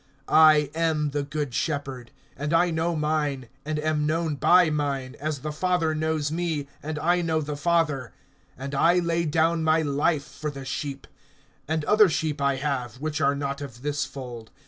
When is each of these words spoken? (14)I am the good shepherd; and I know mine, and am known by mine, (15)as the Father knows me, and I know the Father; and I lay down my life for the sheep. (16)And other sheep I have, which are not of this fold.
(14)I 0.27 0.75
am 0.75 1.09
the 1.11 1.21
good 1.21 1.53
shepherd; 1.53 2.09
and 2.35 2.53
I 2.55 2.71
know 2.71 2.95
mine, 2.95 3.47
and 3.63 3.77
am 3.77 4.07
known 4.07 4.33
by 4.33 4.71
mine, 4.71 5.15
(15)as 5.21 5.43
the 5.43 5.51
Father 5.51 5.93
knows 5.93 6.31
me, 6.31 6.67
and 6.81 6.97
I 6.97 7.21
know 7.21 7.39
the 7.39 7.55
Father; 7.55 8.11
and 8.57 8.73
I 8.73 8.97
lay 8.97 9.25
down 9.25 9.63
my 9.63 9.83
life 9.83 10.23
for 10.25 10.49
the 10.49 10.65
sheep. 10.65 11.05
(16)And 11.69 11.83
other 11.87 12.09
sheep 12.09 12.41
I 12.41 12.55
have, 12.55 12.95
which 12.99 13.21
are 13.21 13.35
not 13.35 13.61
of 13.61 13.83
this 13.83 14.03
fold. 14.03 14.49